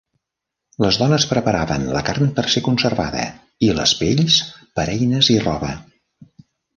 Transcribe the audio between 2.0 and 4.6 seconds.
carn per ser conservada i les pells